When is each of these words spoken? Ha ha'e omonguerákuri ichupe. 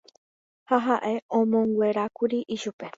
Ha 0.71 0.79
ha'e 0.87 1.13
omonguerákuri 1.41 2.39
ichupe. 2.55 2.85